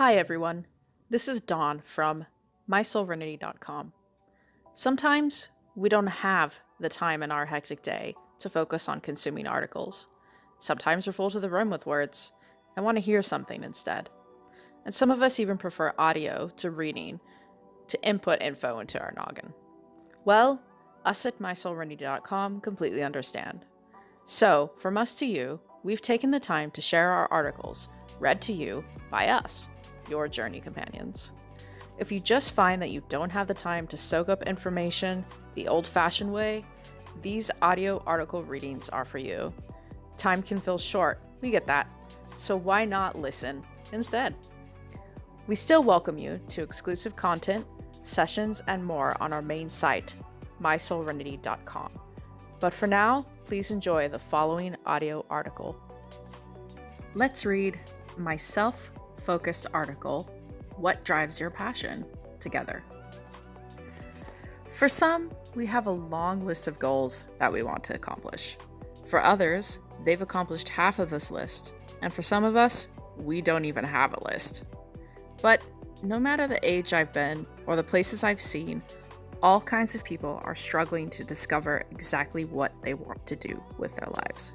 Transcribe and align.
Hi, 0.00 0.14
everyone. 0.14 0.64
This 1.10 1.28
is 1.28 1.42
Dawn 1.42 1.82
from 1.84 2.24
mysoulrenity.com. 2.66 3.92
Sometimes 4.72 5.48
we 5.76 5.90
don't 5.90 6.06
have 6.06 6.60
the 6.80 6.88
time 6.88 7.22
in 7.22 7.30
our 7.30 7.44
hectic 7.44 7.82
day 7.82 8.14
to 8.38 8.48
focus 8.48 8.88
on 8.88 9.02
consuming 9.02 9.46
articles. 9.46 10.08
Sometimes 10.58 11.06
we're 11.06 11.12
full 11.12 11.28
to 11.28 11.38
the 11.38 11.50
rim 11.50 11.68
with 11.68 11.84
words 11.84 12.32
and 12.74 12.82
want 12.82 12.96
to 12.96 13.02
hear 13.02 13.22
something 13.22 13.62
instead. 13.62 14.08
And 14.86 14.94
some 14.94 15.10
of 15.10 15.20
us 15.20 15.38
even 15.38 15.58
prefer 15.58 15.92
audio 15.98 16.50
to 16.56 16.70
reading 16.70 17.20
to 17.88 18.02
input 18.02 18.40
info 18.40 18.78
into 18.78 18.98
our 18.98 19.12
noggin. 19.14 19.52
Well, 20.24 20.62
us 21.04 21.26
at 21.26 21.40
mysoulrenity.com 21.40 22.62
completely 22.62 23.02
understand. 23.02 23.66
So, 24.24 24.72
from 24.78 24.96
us 24.96 25.14
to 25.16 25.26
you, 25.26 25.60
we've 25.82 26.00
taken 26.00 26.30
the 26.30 26.40
time 26.40 26.70
to 26.70 26.80
share 26.80 27.10
our 27.10 27.30
articles 27.30 27.88
read 28.18 28.40
to 28.42 28.52
you 28.52 28.84
by 29.10 29.28
us, 29.28 29.68
your 30.10 30.28
journey 30.28 30.60
companions. 30.60 31.32
If 31.98 32.10
you 32.10 32.18
just 32.18 32.52
find 32.52 32.82
that 32.82 32.90
you 32.90 33.02
don't 33.08 33.30
have 33.30 33.46
the 33.46 33.54
time 33.54 33.86
to 33.88 33.96
soak 33.96 34.28
up 34.28 34.42
information 34.42 35.24
the 35.54 35.68
old 35.68 35.86
fashioned 35.86 36.32
way, 36.32 36.64
these 37.22 37.50
audio 37.62 38.02
article 38.06 38.42
readings 38.42 38.88
are 38.88 39.04
for 39.04 39.18
you. 39.18 39.52
Time 40.16 40.42
can 40.42 40.60
feel 40.60 40.78
short, 40.78 41.20
we 41.40 41.50
get 41.50 41.66
that. 41.66 41.90
So 42.36 42.56
why 42.56 42.84
not 42.84 43.18
listen 43.18 43.62
instead? 43.92 44.34
We 45.46 45.54
still 45.54 45.82
welcome 45.82 46.16
you 46.16 46.40
to 46.50 46.62
exclusive 46.62 47.16
content, 47.16 47.66
sessions, 48.02 48.62
and 48.66 48.84
more 48.84 49.16
on 49.20 49.32
our 49.32 49.42
main 49.42 49.68
site, 49.68 50.14
mysoulrenity.com. 50.62 51.92
But 52.60 52.74
for 52.74 52.86
now, 52.86 53.26
please 53.44 53.70
enjoy 53.70 54.08
the 54.08 54.18
following 54.18 54.76
audio 54.86 55.24
article. 55.28 55.76
Let's 57.14 57.44
read 57.44 57.78
my 58.16 58.36
self 58.36 58.92
focused 59.20 59.66
article, 59.72 60.30
What 60.76 61.04
Drives 61.04 61.38
Your 61.38 61.50
Passion, 61.50 62.04
together. 62.40 62.82
For 64.66 64.88
some, 64.88 65.30
we 65.54 65.66
have 65.66 65.86
a 65.86 65.90
long 65.90 66.40
list 66.40 66.68
of 66.68 66.78
goals 66.78 67.24
that 67.38 67.52
we 67.52 67.62
want 67.62 67.84
to 67.84 67.94
accomplish. 67.94 68.56
For 69.04 69.22
others, 69.22 69.80
they've 70.04 70.22
accomplished 70.22 70.68
half 70.68 70.98
of 70.98 71.10
this 71.10 71.30
list, 71.30 71.74
and 72.02 72.12
for 72.12 72.22
some 72.22 72.44
of 72.44 72.56
us, 72.56 72.88
we 73.16 73.40
don't 73.42 73.64
even 73.64 73.84
have 73.84 74.14
a 74.14 74.32
list. 74.32 74.64
But 75.42 75.62
no 76.02 76.18
matter 76.18 76.46
the 76.46 76.60
age 76.68 76.92
I've 76.92 77.12
been 77.12 77.46
or 77.66 77.76
the 77.76 77.82
places 77.82 78.24
I've 78.24 78.40
seen, 78.40 78.82
all 79.42 79.60
kinds 79.60 79.94
of 79.94 80.04
people 80.04 80.40
are 80.44 80.54
struggling 80.54 81.10
to 81.10 81.24
discover 81.24 81.82
exactly 81.90 82.44
what 82.44 82.72
they 82.82 82.94
want 82.94 83.26
to 83.26 83.36
do 83.36 83.62
with 83.78 83.96
their 83.96 84.08
lives. 84.08 84.52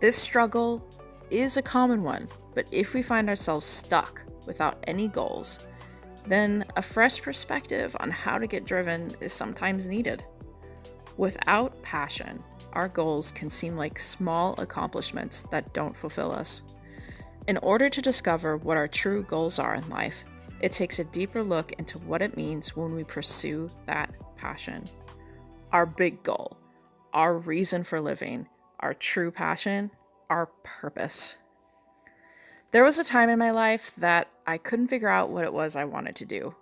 This 0.00 0.16
struggle 0.16 0.86
is 1.30 1.56
a 1.56 1.62
common 1.62 2.02
one, 2.02 2.28
but 2.54 2.66
if 2.72 2.94
we 2.94 3.02
find 3.02 3.28
ourselves 3.28 3.64
stuck 3.64 4.24
without 4.46 4.82
any 4.86 5.08
goals, 5.08 5.66
then 6.26 6.64
a 6.76 6.82
fresh 6.82 7.20
perspective 7.20 7.96
on 8.00 8.10
how 8.10 8.38
to 8.38 8.46
get 8.46 8.64
driven 8.64 9.14
is 9.20 9.32
sometimes 9.32 9.88
needed. 9.88 10.24
Without 11.16 11.80
passion, 11.82 12.42
our 12.72 12.88
goals 12.88 13.30
can 13.30 13.50
seem 13.50 13.76
like 13.76 13.98
small 13.98 14.54
accomplishments 14.58 15.42
that 15.44 15.72
don't 15.72 15.96
fulfill 15.96 16.32
us. 16.32 16.62
In 17.46 17.56
order 17.58 17.88
to 17.88 18.02
discover 18.02 18.56
what 18.56 18.76
our 18.76 18.88
true 18.88 19.22
goals 19.22 19.58
are 19.58 19.74
in 19.74 19.88
life, 19.90 20.24
it 20.60 20.72
takes 20.72 20.98
a 20.98 21.04
deeper 21.04 21.42
look 21.42 21.72
into 21.72 21.98
what 21.98 22.22
it 22.22 22.36
means 22.36 22.74
when 22.74 22.94
we 22.94 23.04
pursue 23.04 23.70
that 23.86 24.14
passion. 24.36 24.84
Our 25.72 25.84
big 25.84 26.22
goal, 26.22 26.56
our 27.12 27.36
reason 27.36 27.84
for 27.84 28.00
living, 28.00 28.48
our 28.80 28.94
true 28.94 29.30
passion, 29.30 29.90
our 30.30 30.46
purpose. 30.62 31.36
There 32.74 32.82
was 32.82 32.98
a 32.98 33.04
time 33.04 33.28
in 33.28 33.38
my 33.38 33.52
life 33.52 33.94
that 33.98 34.26
I 34.48 34.58
couldn't 34.58 34.88
figure 34.88 35.08
out 35.08 35.30
what 35.30 35.44
it 35.44 35.52
was 35.52 35.76
I 35.76 35.84
wanted 35.84 36.16
to 36.16 36.26
do. 36.26 36.56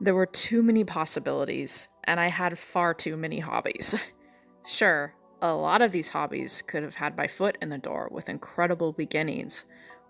There 0.00 0.14
were 0.14 0.24
too 0.24 0.62
many 0.62 0.84
possibilities, 0.84 1.88
and 2.04 2.20
I 2.20 2.28
had 2.28 2.56
far 2.56 2.94
too 2.94 3.16
many 3.16 3.40
hobbies. 3.40 4.12
sure, 4.64 5.16
a 5.42 5.52
lot 5.52 5.82
of 5.82 5.90
these 5.90 6.10
hobbies 6.10 6.62
could 6.62 6.84
have 6.84 6.94
had 6.94 7.16
my 7.16 7.26
foot 7.26 7.58
in 7.60 7.68
the 7.68 7.78
door 7.78 8.08
with 8.12 8.28
incredible 8.28 8.92
beginnings, 8.92 9.64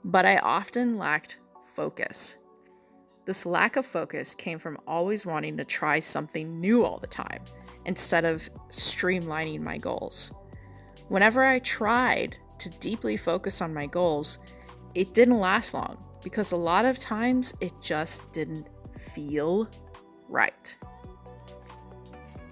but 0.04 0.26
I 0.26 0.36
often 0.36 0.98
lacked 0.98 1.38
focus. 1.62 2.36
This 3.24 3.46
lack 3.46 3.76
of 3.76 3.86
focus 3.86 4.34
came 4.34 4.58
from 4.58 4.76
always 4.86 5.24
wanting 5.24 5.56
to 5.56 5.64
try 5.64 6.00
something 6.00 6.60
new 6.60 6.84
all 6.84 6.98
the 6.98 7.06
time 7.06 7.40
instead 7.86 8.26
of 8.26 8.46
streamlining 8.68 9.62
my 9.62 9.78
goals. 9.78 10.34
Whenever 11.08 11.42
I 11.42 11.60
tried 11.60 12.36
to 12.58 12.68
deeply 12.78 13.16
focus 13.16 13.62
on 13.62 13.72
my 13.72 13.86
goals, 13.86 14.38
it 14.96 15.12
didn't 15.12 15.38
last 15.38 15.74
long 15.74 16.02
because 16.24 16.52
a 16.52 16.56
lot 16.56 16.86
of 16.86 16.98
times 16.98 17.54
it 17.60 17.72
just 17.82 18.32
didn't 18.32 18.66
feel 18.98 19.68
right. 20.26 20.74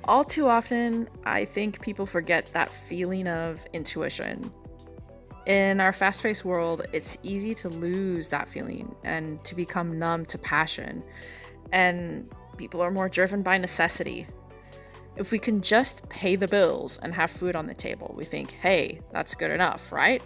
All 0.05 0.23
too 0.23 0.47
often, 0.47 1.09
I 1.25 1.47
think 1.47 1.81
people 1.81 2.05
forget 2.05 2.53
that 2.53 2.71
feeling 2.71 3.27
of 3.27 3.65
intuition. 3.73 4.53
In 5.47 5.81
our 5.81 5.93
fast 5.93 6.23
paced 6.23 6.45
world, 6.45 6.87
it's 6.93 7.17
easy 7.23 7.55
to 7.55 7.71
lose 7.71 8.29
that 8.29 8.47
feeling 8.47 8.95
and 9.05 9.43
to 9.45 9.55
become 9.55 9.99
numb 9.99 10.27
to 10.27 10.39
passion. 10.39 11.03
And 11.73 12.31
people 12.59 12.83
are 12.83 12.91
more 12.91 13.09
driven 13.09 13.43
by 13.43 13.57
necessity. 13.57 14.27
If 15.17 15.33
we 15.33 15.39
can 15.39 15.63
just 15.63 16.07
pay 16.11 16.37
the 16.37 16.49
bills 16.49 16.99
and 16.99 17.15
have 17.15 17.31
food 17.31 17.57
on 17.57 17.67
the 17.67 17.75
table, 17.75 18.15
we 18.15 18.27
think, 18.27 18.51
hey, 18.51 19.01
that's 19.13 19.35
good 19.35 19.51
enough, 19.51 19.91
right? 19.91 20.23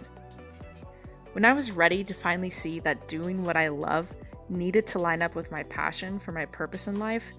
When 1.33 1.45
I 1.45 1.53
was 1.53 1.71
ready 1.71 2.03
to 2.03 2.13
finally 2.13 2.49
see 2.49 2.79
that 2.79 3.07
doing 3.07 3.43
what 3.45 3.55
I 3.55 3.67
love 3.67 4.15
needed 4.49 4.87
to 4.87 4.99
line 4.99 5.21
up 5.21 5.35
with 5.35 5.51
my 5.51 5.63
passion 5.63 6.17
for 6.17 6.31
my 6.31 6.45
purpose 6.45 6.87
in 6.87 6.97
life, 6.97 7.33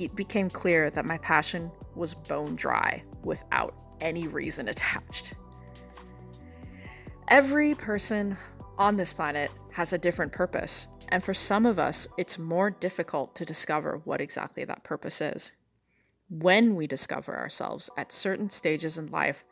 it 0.00 0.16
became 0.16 0.50
clear 0.50 0.90
that 0.90 1.04
my 1.04 1.18
passion 1.18 1.70
was 1.94 2.14
bone 2.14 2.56
dry 2.56 3.04
without 3.22 3.74
any 4.00 4.26
reason 4.26 4.68
attached. 4.68 5.34
Every 7.28 7.76
person 7.76 8.36
on 8.78 8.96
this 8.96 9.12
planet 9.12 9.52
has 9.72 9.92
a 9.92 9.98
different 9.98 10.32
purpose, 10.32 10.88
and 11.10 11.22
for 11.22 11.34
some 11.34 11.66
of 11.66 11.78
us, 11.78 12.08
it's 12.18 12.38
more 12.38 12.70
difficult 12.70 13.36
to 13.36 13.44
discover 13.44 14.00
what 14.04 14.20
exactly 14.20 14.64
that 14.64 14.82
purpose 14.82 15.20
is. 15.20 15.52
When 16.28 16.74
we 16.74 16.88
discover 16.88 17.36
ourselves 17.36 17.90
at 17.96 18.10
certain 18.10 18.48
stages 18.48 18.98
in 18.98 19.06
life, 19.06 19.44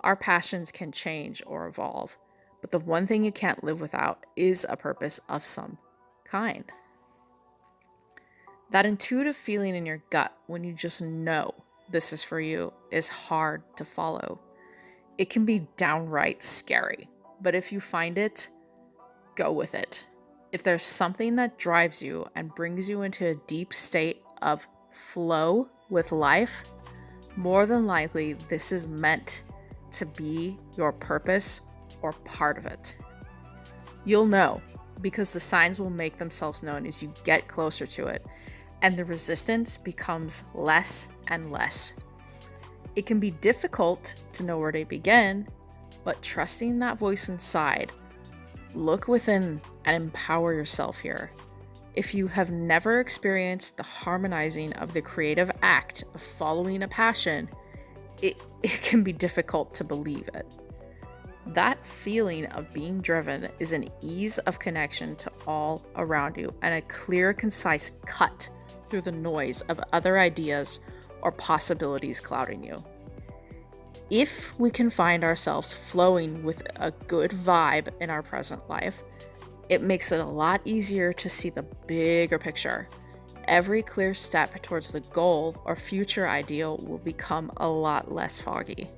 our 0.00 0.16
passions 0.16 0.72
can 0.72 0.92
change 0.92 1.42
or 1.46 1.66
evolve. 1.66 2.16
But 2.60 2.70
the 2.70 2.78
one 2.78 3.06
thing 3.06 3.24
you 3.24 3.32
can't 3.32 3.62
live 3.62 3.80
without 3.80 4.24
is 4.34 4.66
a 4.68 4.76
purpose 4.76 5.20
of 5.28 5.44
some 5.44 5.78
kind. 6.24 6.64
That 8.70 8.86
intuitive 8.86 9.36
feeling 9.36 9.74
in 9.76 9.86
your 9.86 10.02
gut 10.10 10.36
when 10.46 10.64
you 10.64 10.72
just 10.72 11.00
know 11.00 11.54
this 11.90 12.12
is 12.12 12.24
for 12.24 12.40
you 12.40 12.72
is 12.90 13.08
hard 13.08 13.62
to 13.76 13.84
follow. 13.84 14.40
It 15.18 15.30
can 15.30 15.44
be 15.44 15.66
downright 15.76 16.42
scary, 16.42 17.08
but 17.40 17.54
if 17.54 17.72
you 17.72 17.80
find 17.80 18.18
it, 18.18 18.48
go 19.36 19.52
with 19.52 19.74
it. 19.74 20.06
If 20.52 20.62
there's 20.62 20.82
something 20.82 21.36
that 21.36 21.58
drives 21.58 22.02
you 22.02 22.26
and 22.34 22.54
brings 22.54 22.88
you 22.88 23.02
into 23.02 23.26
a 23.26 23.34
deep 23.46 23.72
state 23.72 24.22
of 24.42 24.66
flow 24.90 25.68
with 25.88 26.12
life, 26.12 26.64
more 27.36 27.66
than 27.66 27.86
likely 27.86 28.32
this 28.32 28.72
is 28.72 28.86
meant 28.86 29.44
to 29.92 30.06
be 30.06 30.58
your 30.76 30.92
purpose 30.92 31.60
or 32.06 32.12
part 32.24 32.56
of 32.56 32.66
it. 32.66 32.94
You'll 34.04 34.26
know 34.26 34.62
because 35.00 35.32
the 35.32 35.40
signs 35.40 35.80
will 35.80 35.90
make 35.90 36.16
themselves 36.16 36.62
known 36.62 36.86
as 36.86 37.02
you 37.02 37.12
get 37.24 37.48
closer 37.48 37.84
to 37.84 38.06
it, 38.06 38.24
and 38.82 38.96
the 38.96 39.04
resistance 39.04 39.76
becomes 39.76 40.44
less 40.54 41.10
and 41.28 41.50
less. 41.50 41.94
It 42.94 43.06
can 43.06 43.18
be 43.18 43.32
difficult 43.32 44.14
to 44.34 44.44
know 44.44 44.58
where 44.58 44.70
to 44.70 44.84
begin, 44.84 45.48
but 46.04 46.22
trusting 46.22 46.78
that 46.78 46.96
voice 46.96 47.28
inside, 47.28 47.92
look 48.72 49.08
within 49.08 49.60
and 49.84 50.00
empower 50.00 50.54
yourself 50.54 51.00
here. 51.00 51.32
If 51.94 52.14
you 52.14 52.28
have 52.28 52.52
never 52.52 53.00
experienced 53.00 53.76
the 53.76 53.82
harmonizing 53.82 54.72
of 54.74 54.92
the 54.92 55.02
creative 55.02 55.50
act 55.62 56.04
of 56.14 56.20
following 56.20 56.84
a 56.84 56.88
passion, 56.88 57.50
it, 58.22 58.40
it 58.62 58.80
can 58.82 59.02
be 59.02 59.12
difficult 59.12 59.74
to 59.74 59.84
believe 59.84 60.28
it. 60.32 60.46
That 61.48 61.86
feeling 61.86 62.46
of 62.46 62.72
being 62.72 63.00
driven 63.00 63.48
is 63.60 63.72
an 63.72 63.88
ease 64.02 64.38
of 64.38 64.58
connection 64.58 65.14
to 65.16 65.30
all 65.46 65.82
around 65.94 66.36
you 66.36 66.52
and 66.62 66.74
a 66.74 66.80
clear, 66.82 67.32
concise 67.32 67.92
cut 68.04 68.48
through 68.90 69.02
the 69.02 69.12
noise 69.12 69.60
of 69.62 69.80
other 69.92 70.18
ideas 70.18 70.80
or 71.22 71.32
possibilities 71.32 72.20
clouding 72.20 72.64
you. 72.64 72.82
If 74.10 74.58
we 74.58 74.70
can 74.70 74.90
find 74.90 75.24
ourselves 75.24 75.72
flowing 75.72 76.42
with 76.42 76.62
a 76.76 76.90
good 76.90 77.30
vibe 77.30 77.88
in 78.00 78.10
our 78.10 78.22
present 78.22 78.68
life, 78.68 79.02
it 79.68 79.82
makes 79.82 80.12
it 80.12 80.20
a 80.20 80.24
lot 80.24 80.60
easier 80.64 81.12
to 81.12 81.28
see 81.28 81.50
the 81.50 81.64
bigger 81.86 82.38
picture. 82.38 82.88
Every 83.48 83.82
clear 83.82 84.14
step 84.14 84.60
towards 84.62 84.92
the 84.92 85.00
goal 85.00 85.60
or 85.64 85.76
future 85.76 86.28
ideal 86.28 86.76
will 86.78 86.98
become 86.98 87.52
a 87.58 87.68
lot 87.68 88.12
less 88.12 88.40
foggy. 88.40 88.88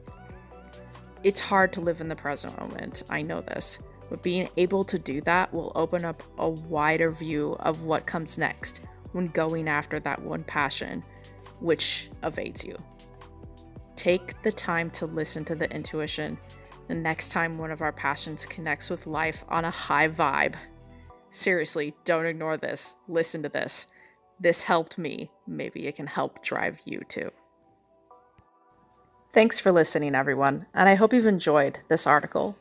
It's 1.25 1.41
hard 1.41 1.73
to 1.75 1.81
live 1.81 2.01
in 2.01 2.09
the 2.09 2.17
present 2.17 2.59
moment, 2.61 3.03
I 3.11 3.23
know 3.23 3.41
this, 3.41 3.81
But 4.09 4.23
being 4.23 4.49
able 4.57 4.85
to 4.85 4.99
do 4.99 5.21
that 5.23 5.53
will 5.53 5.73
open 5.75 6.05
up 6.05 6.23
a 6.39 6.49
wider 6.49 7.11
view 7.11 7.57
of 7.61 7.85
what 7.85 8.07
comes 8.07 8.39
next 8.39 8.83
when 9.13 9.29
going 9.29 9.69
after 9.69 10.01
that 10.01 10.23
one 10.23 10.45
passion 10.45 11.03
which 11.61 12.11
evades 12.23 12.65
you. 12.65 12.77
Take 13.97 14.41
the 14.43 14.53
time 14.53 14.91
to 14.93 15.07
listen 15.07 15.45
to 15.47 15.55
the 15.55 15.71
intuition 15.75 16.39
the 16.89 16.95
next 16.95 17.33
time 17.33 17.59
one 17.59 17.71
of 17.71 17.83
our 17.83 17.93
passions 17.93 18.47
connects 18.47 18.89
with 18.89 19.07
life 19.07 19.45
on 19.49 19.67
a 19.67 19.71
high 19.71 20.09
vibe. 20.09 20.57
Seriously, 21.29 21.95
don't 22.05 22.25
ignore 22.25 22.57
this. 22.57 22.95
Listen 23.09 23.43
to 23.43 23.51
this. 23.51 23.89
This 24.41 24.63
helped 24.63 24.97
me. 24.97 25.31
Maybe 25.47 25.87
it 25.87 25.97
can 25.97 26.07
help 26.07 26.43
drive 26.43 26.81
you 26.87 27.03
too. 27.09 27.31
Thanks 29.31 29.61
for 29.61 29.71
listening, 29.71 30.15
everyone, 30.15 30.65
and 30.73 30.89
I 30.89 30.95
hope 30.95 31.13
you've 31.13 31.27
enjoyed 31.27 31.81
this 31.89 32.07
article. 32.07 32.57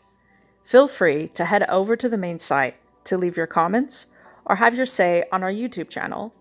Feel 0.64 0.90
free 0.90 1.30
to 1.30 1.46
head 1.46 1.64
over 1.69 1.96
to 1.96 2.10
the 2.10 2.18
main 2.18 2.40
site 2.40 2.75
to 3.06 3.18
leave 3.18 3.38
your 3.38 3.48
comments 3.48 4.08
or 4.46 4.58
have 4.58 4.75
your 4.75 4.86
say 4.86 5.24
on 5.31 5.44
our 5.44 5.52
YouTube 5.52 5.90
channel. 5.90 6.34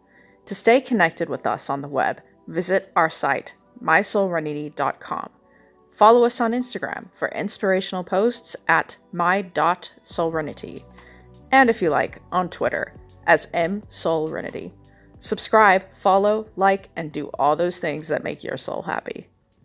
To 0.47 0.55
stay 0.55 0.81
connected 0.81 1.29
with 1.29 1.47
us 1.47 1.71
on 1.71 1.81
the 1.81 1.89
web, 1.89 2.21
visit 2.49 2.93
our 2.97 3.09
site, 3.09 3.55
mysoulrenity.com. 3.81 5.31
Follow 5.93 6.25
us 6.25 6.41
on 6.41 6.51
Instagram 6.51 7.07
for 7.13 7.29
inspirational 7.29 8.03
posts 8.03 8.57
at 8.67 8.97
my.soulrenity. 9.13 10.85
And 11.53 11.71
if 11.71 11.81
you 11.81 11.91
like, 11.91 12.21
on 12.33 12.51
Twitter 12.51 12.93
as 13.29 13.47
msoulrenity. 13.53 14.73
Subscribe, 15.21 15.85
follow, 15.95 16.49
like, 16.57 16.89
and 16.97 17.13
do 17.13 17.31
all 17.39 17.55
those 17.55 17.79
things 17.79 18.09
that 18.09 18.25
make 18.25 18.43
your 18.43 18.57
soul 18.57 18.83
happy. 18.83 19.29